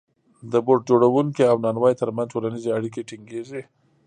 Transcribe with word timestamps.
د 0.51 0.53
بوټ 0.65 0.79
جوړونکي 0.89 1.43
او 1.51 1.57
نانوای 1.65 1.93
ترمنځ 2.01 2.27
ټولنیزې 2.33 2.69
اړیکې 2.77 3.01
ټینګېږي 3.09 3.61